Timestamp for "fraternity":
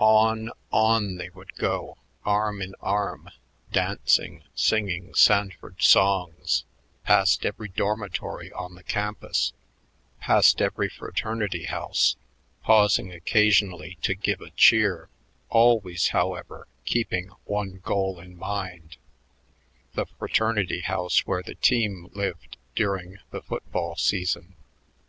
10.88-11.66, 20.18-20.80